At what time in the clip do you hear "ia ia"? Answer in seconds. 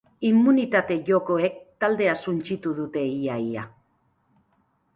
3.21-3.69